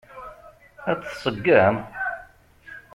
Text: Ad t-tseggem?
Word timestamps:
Ad 0.91 0.97
t-tseggem? 0.99 1.75